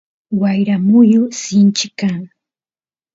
wayra 0.39 0.75
muyu 0.87 1.21
sinchi 1.39 1.87
kan 1.99 2.21